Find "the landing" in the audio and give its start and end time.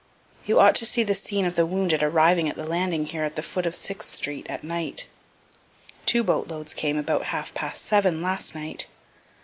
2.55-3.05